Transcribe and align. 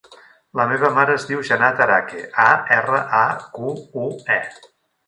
La 0.61 0.63
meva 0.71 0.89
mare 0.95 1.17
es 1.17 1.27
diu 1.31 1.43
Janat 1.51 1.83
Araque: 1.87 2.25
a, 2.47 2.49
erra, 2.79 3.05
a, 3.23 3.25
cu, 3.55 3.73
u, 4.09 4.11
e. 4.41 4.43